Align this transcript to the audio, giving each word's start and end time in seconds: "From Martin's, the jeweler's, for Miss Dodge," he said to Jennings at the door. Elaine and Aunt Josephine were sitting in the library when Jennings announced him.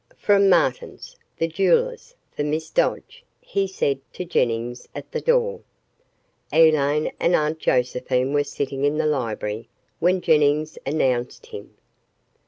"From 0.17 0.49
Martin's, 0.49 1.15
the 1.37 1.47
jeweler's, 1.47 2.15
for 2.35 2.43
Miss 2.43 2.71
Dodge," 2.71 3.23
he 3.39 3.67
said 3.67 3.99
to 4.13 4.25
Jennings 4.25 4.87
at 4.95 5.11
the 5.11 5.21
door. 5.21 5.61
Elaine 6.51 7.11
and 7.19 7.35
Aunt 7.35 7.59
Josephine 7.59 8.33
were 8.33 8.43
sitting 8.43 8.83
in 8.83 8.97
the 8.97 9.05
library 9.05 9.69
when 9.99 10.19
Jennings 10.19 10.79
announced 10.87 11.45
him. 11.45 11.75